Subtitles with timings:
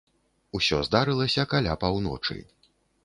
[0.59, 2.41] Усё здарылася каля паўночы.